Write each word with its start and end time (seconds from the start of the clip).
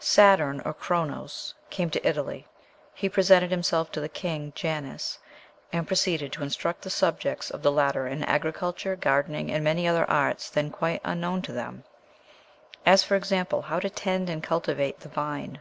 Saturn, 0.00 0.60
or 0.64 0.74
Chronos, 0.74 1.54
came 1.70 1.88
to 1.90 2.04
Italy: 2.04 2.48
he 2.94 3.08
presented 3.08 3.52
himself 3.52 3.92
to 3.92 4.00
the 4.00 4.08
king, 4.08 4.50
Janus, 4.56 5.20
"and 5.72 5.86
proceeded 5.86 6.32
to 6.32 6.42
instruct 6.42 6.82
the 6.82 6.90
subjects 6.90 7.48
of 7.48 7.62
the 7.62 7.70
latter 7.70 8.08
in 8.08 8.24
agriculture, 8.24 8.96
gardening, 8.96 9.52
and 9.52 9.62
many 9.62 9.86
other 9.86 10.04
arts 10.10 10.50
then 10.50 10.70
quite 10.72 11.00
unknown 11.04 11.42
to 11.42 11.52
them; 11.52 11.84
as, 12.84 13.04
for 13.04 13.14
example, 13.14 13.62
how 13.62 13.78
to 13.78 13.88
tend 13.88 14.28
and 14.28 14.42
cultivate 14.42 14.98
the 14.98 15.08
vine. 15.08 15.60